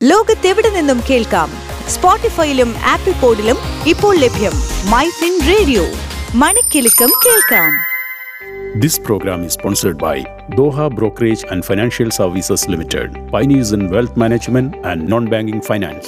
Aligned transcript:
ലോകത്തെവിടെ 0.00 0.70
നിന്നും 0.70 0.98
കേൾക്കാം 1.08 1.48
സ്പോട്ടിഫൈയിലും 1.88 2.70
ആപ്പിൾ 2.90 3.14
പോഡിലും 3.20 3.58
ഇപ്പോൾ 3.86 4.12
ലഭ്യം 4.16 4.54
മൈ 4.92 5.06
ഫിൻ 5.18 5.34
റേഡിയോ 5.48 5.84
മണിക്കെലക്കം 6.36 7.12
കേൾക്കാം 7.24 7.70
This 8.76 8.96
program 9.00 9.40
is 9.44 9.52
sponsored 9.52 9.96
by 9.98 10.16
Doha 10.52 10.84
Brokerage 10.90 11.42
and 11.52 11.60
Financial 11.64 12.10
Services 12.12 12.62
Limited, 12.68 13.08
pioneers 13.32 13.70
in 13.72 13.82
wealth 13.88 14.14
management 14.16 14.68
and 14.84 15.08
non-banking 15.08 15.60
finance. 15.62 16.06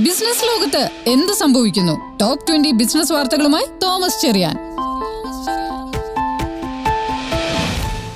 Business 0.00 0.44
ലോകത്ത് 0.46 0.82
എന്ത് 1.08 1.32
സംഭവിക്കുന്നു 1.40 1.94
ടോപ്പ് 2.20 2.46
ട്വന്റി 2.48 2.70
ബിസിനസ് 2.78 3.12
വാർത്തകളുമായി 3.12 3.66
തോമസ് 3.82 4.20
ചെറിയാൻ 4.22 4.54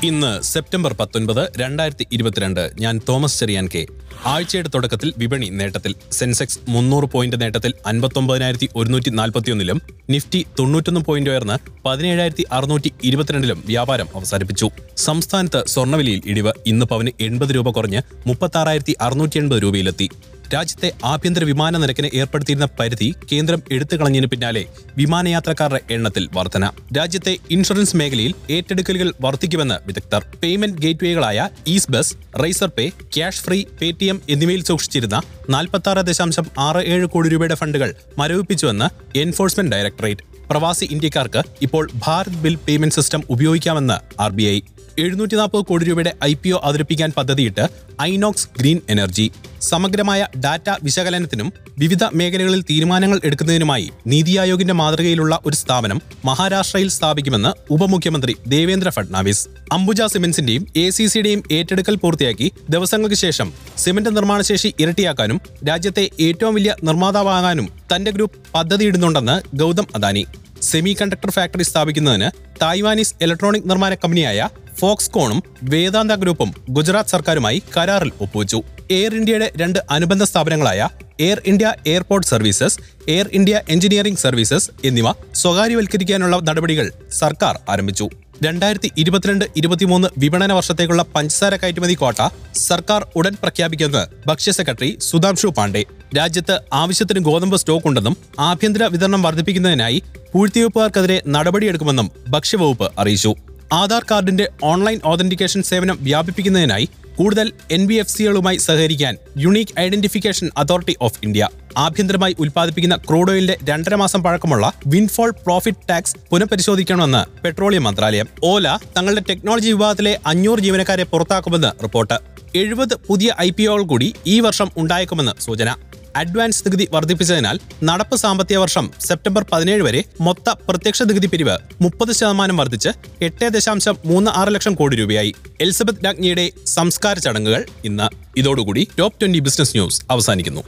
ഇന്ന് 0.08 0.42
സെപ്റ്റംബർ 0.42 0.92
പത്തൊൻപത് 0.92 1.52
രണ്ടായിരത്തി 1.60 2.06
ഇരുപത്തിരണ്ട് 2.12 2.70
ഞാൻ 2.80 3.00
തോമസ് 3.08 3.38
ചെറിയാൻ 3.40 3.66
കെ. 3.74 3.86
ആഴ്ചയുടെ 4.24 4.70
തുടക്കത്തിൽ 4.74 5.12
വിപണി 5.18 5.48
നേട്ടത്തിൽ 5.48 5.94
സെൻസെക്സ് 6.12 6.58
മുന്നൂറ് 6.68 7.04
പോയിന്റ് 7.04 7.40
നേട്ടത്തിൽ 7.40 7.72
അൻപത്തൊമ്പതിനായിരത്തി 7.86 8.68
ഒരുന്നൂറ്റി 8.76 9.10
നാൽപ്പത്തിയൊന്നിലും 9.10 9.82
നിഫ്റ്റി 10.10 10.46
തൊണ്ണൂറ്റൊന്ന് 10.58 11.00
പോയിന്റ് 11.00 11.30
ഉയർന്ന് 11.30 11.56
പതിനേഴായിരത്തി 11.84 12.46
അറുന്നൂറ്റി 12.52 12.92
ഇരുപത്തിരണ്ടിലും 13.04 13.62
വ്യാപാരം 13.66 14.08
അവസാനിപ്പിച്ചു. 14.14 14.70
സംസ്ഥാനത്ത് 14.96 15.62
സ്വർണവിലയിൽ 15.66 16.22
ഇടിവ് 16.26 16.52
ഇന്ന് 16.66 16.86
പവന് 16.86 17.10
എൺപത് 17.20 17.54
രൂപ 17.54 17.70
കുറഞ്ഞ് 17.70 18.02
മുപ്പത്താറായിരത്തി 18.26 18.96
അറുന്നൂറ്റി 19.00 19.38
എൺപത് 19.38 19.62
രൂപയിലെത്തി. 19.62 20.08
രാജ്യത്തെ 20.52 20.92
ആഭ്യന്തര 21.04 21.44
വിമാന 21.44 21.76
നിരക്കിന് 21.76 22.08
ഏർപ്പെടുത്തിയിരുന്ന 22.14 22.68
പരിധി 22.80 23.14
കേന്ദ്രം 23.32 23.62
എടുത്തു 23.72 23.96
കളഞ്ഞതിന് 23.96 24.26
പിന്നാലെ 24.26 24.64
വിമാനയാത്രക്കാരുടെ 24.96 25.80
എണ്ണത്തിൽ 25.90 26.28
വർധന. 26.32 26.70
രാജ്യത്തെ 26.96 27.36
ഇൻഷുറൻസ് 27.50 27.96
മേഖലയിൽ 27.96 28.34
ഏറ്റെടുക്കലുകൾ 28.50 29.12
വർദ്ധിക്കുമെന്ന് 29.20 29.86
വിദഗ്ധർ. 29.86 30.26
പേയ്മെന്റ് 30.42 30.82
ഗേറ്റ്വേകളായ 30.82 31.48
is 31.66 31.90
bus 31.90 32.14
riser 32.42 32.70
pay 32.78 32.88
cash 32.88 33.42
free 33.42 33.64
Paytm 33.80 34.22
എന്നിവയിൽ 34.30 34.64
സൂക്ഷിച്ചിരുന്ന 34.64 35.20
നാൽപ്പത്തി 35.50 36.00
ദശാംശം 36.00 36.46
ആറ് 36.58 36.76
ഏഴ് 36.76 37.06
കോടി 37.06 37.28
രൂപയുടെ 37.28 37.54
ഫണ്ടുകൾ 37.54 37.94
മരവിപ്പിച്ചുവെന്ന് 38.18 39.18
എൻഫോഴ്സ്മെന്റ് 39.18 39.76
ഡയറക്ടറേറ്റ്. 39.76 40.22
പ്രവാസി 40.50 40.84
ഇന്ത്യക്കാർക്ക് 40.84 41.42
ഇപ്പോൾ 41.62 41.90
ഭാരത് 41.94 42.40
ബിൽ 42.42 42.54
പേയ്മെന്റ് 42.54 42.94
സിസ്റ്റം 42.94 43.22
ഉപയോഗിക്കാമെന്ന് 43.30 44.22
ആർ 44.22 44.30
ബി 44.30 44.42
ഐ. 44.42 44.60
എഴുന്നൂറ്റി 44.98 45.36
നാൽപ്പത് 45.36 45.64
കോടി 45.64 45.84
രൂപയുടെ 45.84 46.12
ഐ 46.24 46.34
പി 46.34 46.48
ഒ 46.48 46.60
അവതരിപ്പിക്കാൻ 46.62 47.12
പദ്ധതിയിട്ട് 47.16 47.68
ഐനോക്സ് 48.02 48.48
ഗ്രീൻ 48.58 48.80
എനർജി. 48.88 49.30
സമഗ്രമായ 49.70 50.20
ഡാറ്റ 50.44 50.68
വിശകലനത്തിനും 50.86 51.48
വിവിധ 51.82 52.04
മേഖലകളിൽ 52.18 52.60
തീരുമാനങ്ങൾ 52.70 53.18
എടുക്കുന്നതിനുമായി 53.24 53.86
നീതി 54.12 54.34
ആയോഗിന്റെ 54.42 54.74
മാതൃകയിലുള്ള 54.80 55.34
ഒരു 55.46 55.56
സ്ഥാപനം 55.62 55.98
മഹാരാഷ്ട്രയിൽ 56.28 56.90
സ്ഥാപിക്കുമെന്ന് 56.96 57.52
ഉപമുഖ്യമന്ത്രി 57.74 58.34
ദേവേന്ദ്ര 58.54 58.90
ഫഡ്നാവിസ്. 58.96 59.42
അംബുജ 59.72 60.02
സിമെന്റ്സിന്റെയും 60.14 60.64
എ 60.76 60.86
സി 60.90 61.06
സിയുടെയും 61.12 61.42
ഏറ്റെടുക്കൽ 61.58 61.96
പൂർത്തിയാക്കി 62.02 62.48
ദിവസങ്ങൾക്ക് 62.70 63.18
ശേഷം 63.24 63.50
സിമന്റ് 63.84 64.12
നിർമ്മാണശേഷി 64.16 64.72
ഇരട്ടിയാക്കാനും 64.82 65.40
രാജ്യത്തെ 65.68 66.06
ഏറ്റവും 66.20 66.54
വലിയ 66.54 66.74
നിർമ്മാതാവാകാനും 66.82 67.68
തന്റെ 67.92 68.10
ഗ്രൂപ്പ് 68.10 68.40
പദ്ധതിയിടുന്നുണ്ടെന്ന് 68.54 69.56
Gautam 69.56 69.86
Adani. 69.94 70.24
Semi 70.68 70.92
conductor 71.00 71.30
factory 71.36 71.64
സ്ഥാപിക്കുന്നതിന് 71.70 72.28
തായ്വാനീസ് 72.62 73.14
ഇലക്ട്രോണിക് 73.24 73.68
നിർമ്മാണ 73.70 73.94
കമ്പനിയായ 74.02 74.48
ഫോക്സ്കോണും 74.80 75.38
വേദാന്ത 75.72 76.12
ഗ്രൂപ്പും 76.22 76.50
ഗുജറാത്ത് 76.76 77.12
സർക്കാരുമായി 77.14 77.58
കരാറിൽ 77.76 78.10
ഒപ്പുവച്ചു. 78.24 78.58
എയർ 78.96 79.12
ഇന്ത്യയുടെ 79.20 79.48
രണ്ട് 79.60 79.78
അനുബന്ധ 79.96 80.24
സ്ഥാപനങ്ങളായ 80.30 80.80
Air 81.26 81.38
India 81.50 81.66
airport 81.92 82.28
services 82.32 82.78
Air 83.14 83.28
India 83.38 83.60
engineering 83.74 84.22
services 84.24 84.70
എന്നിവ 84.88 85.08
സ്വകാര്യവൽക്കരിക്കാനുള്ള 85.42 86.36
നടപടികൾ 86.48 86.88
സർക്കാർ 87.20 87.54
ആരംഭിച്ചു. 87.74 88.06
രണ്ടായിരത്തി 88.44 88.92
ഇരുപത്തിരണ്ട് 88.96 89.44
ഇരുപത്തിമൂന്ന് 89.56 90.08
വിപണന 90.18 90.52
വർഷത്തേക്കുള്ള 90.52 91.02
പഞ്ചസാര 91.14 91.56
കയറ്റുമതി 91.56 91.94
കോട്ട 91.94 92.20
സർക്കാർ 92.54 93.06
ഉടൻ 93.16 93.34
പ്രഖ്യാപിക്കുമെന്ന് 93.42 94.02
ഭക്ഷ്യ 94.26 94.52
സെക്രട്ടറി 94.52 94.96
സുധാംശു 95.00 95.48
പാണ്ഡെ. 95.48 95.82
രാജ്യത്ത് 96.16 96.60
ആവശ്യത്തിന് 96.72 97.20
ഗോതമ്പ് 97.20 97.56
സ്റ്റോക്ക് 97.56 97.88
ഉണ്ടെന്നും 97.88 98.16
ആഭ്യന്തര 98.38 98.84
വിതരണം 98.84 99.22
വർദ്ധിപ്പിക്കുന്നതിനായി 99.22 100.02
പൂഴ്ത്തിവെപ്പുകാർക്കെതിരെ 100.32 101.22
നടപടിയെടുക്കുമെന്നും 101.26 102.10
ഭക്ഷ്യവകുപ്പ് 102.28 102.90
അറിയിച്ചു. 102.98 103.32
ആധാർ 103.72 104.06
കാർഡിന്റെ 104.10 104.48
ഓൺലൈൻ 104.62 105.00
ഓതന്റിക്കേഷൻ 105.04 105.62
സേവനം 105.62 105.98
വ്യാപിപ്പിക്കുന്നതിനായി 106.00 106.88
കൂടുതൽ 107.16 107.52
എൻ 107.70 107.86
ബി 107.86 107.94
എഫ് 107.94 108.08
സികളുമായി 108.08 108.56
സഹകരിക്കാൻ 108.56 109.16
unique 109.38 109.80
identification 109.80 110.50
authority 110.56 110.96
of 111.00 111.18
India 111.22 111.48
ആഭ്യന്തരമായി 111.76 112.36
ഉൽപ്പാദിപ്പിക്കുന്ന 112.38 112.96
ക്രൂഡ് 112.96 113.30
ഓയിലിന്റെ 113.30 113.58
രണ്ടര 113.68 113.94
മാസം 113.94 114.22
പഴക്കമുള്ള 114.22 114.72
വിൻഫോൾ 114.86 115.30
പ്രോഫിറ്റ് 115.30 115.88
ടാക്സ് 115.88 116.16
പുനഃപരിശോധിക്കണമെന്ന് 116.30 117.42
പെട്രോളിയം 117.42 117.84
മന്ത്രാലയം. 117.84 118.28
ഓല 118.44 118.76
തങ്ങളുടെ 118.96 119.20
ടെക്നോളജി 119.20 119.70
വിഭാഗത്തിലെ 119.70 120.18
അഞ്ഞൂറ് 120.26 120.58
ജീവനക്കാരെ 120.58 121.02
പുറത്താക്കുമെന്ന് 121.02 121.82
റിപ്പോർട്ട്. 121.82 122.36
എഴുപത് 122.56 122.94
പുതിയ 122.94 123.34
ഐ 123.40 123.50
പി 123.50 123.62
ഒകൾ 123.62 123.82
കൂടി 123.82 124.14
ഈ 124.26 124.40
വർഷം 124.40 124.70
ഉണ്ടായേക്കുമെന്ന് 124.76 125.42
സൂചന. 125.42 125.76
അഡ്വാൻസ് 126.16 126.62
നികുതി 126.66 126.88
വർദ്ധിപ്പിച്ചതിനാൽ 126.92 127.60
നടപ്പ് 127.84 128.16
സാമ്പത്തിക 128.16 128.56
വർഷം 128.56 128.90
സെപ്റ്റംബർ 129.06 129.44
പതിനേഴ് 129.52 129.82
വരെ 129.82 130.04
മൊത്ത 130.20 130.54
പ്രത്യക്ഷ 130.68 131.02
നികുതി 131.02 131.26
പിരിവ് 131.26 131.56
മുപ്പത് 131.80 132.12
ശതമാനം 132.12 132.56
വർദ്ധിച്ച് 132.56 132.88
എട്ട് 133.22 133.48
ദശാംശം 133.48 133.96
മൂന്ന് 134.04 134.30
ആറ് 134.30 134.54
ലക്ഷം 134.54 134.74
കോടി 134.74 134.96
രൂപയായി. 134.96 135.34
എലിസബത്ത് 135.60 136.04
രാജ്ഞിയുടെ 136.04 136.50
സംസ്കാര 136.66 137.18
ചടങ്ങുകൾ 137.18 137.64
ഇന്ന്. 137.84 138.08
ഇതോടുകൂടി 138.36 138.88
ടോപ്പ് 138.98 139.20
ട്വന്റി 139.20 139.38
ബിസിനസ് 139.38 139.76
ന്യൂസ് 139.76 140.02
അവസാനിക്കുന്നു. 140.10 140.62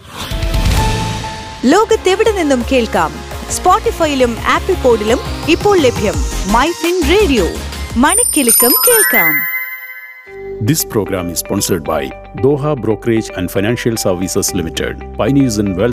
ലോകത്തെവിടെ 1.65 2.33
നിന്നും 2.33 2.65
കേൾക്കാം? 2.73 3.13
സ്പോട്ടിഫൈയിലും 3.53 4.37
ആപ്പിൾ 4.47 4.75
പോഡിലും 4.75 5.19
ഇപ്പോൾ 5.49 5.79
ലഭ്യം 5.79 6.15
മൈ 6.53 6.71
ഫിൻ 6.71 7.03
റേഡിയോ. 7.11 7.47
മണിക്കെലക്കം 7.97 8.75
കേൾക്കാം. 8.89 9.58
This 10.61 10.85
program 10.85 11.31
is 11.31 11.39
sponsored 11.39 11.85
by 11.85 12.09
Doha 12.39 12.75
Brokerage 12.77 13.31
and 13.37 13.49
Financial 13.49 13.97
Services 13.97 14.53
Limited, 14.53 15.17
pioneers 15.17 15.59
in 15.59 15.77
wealth 15.77 15.87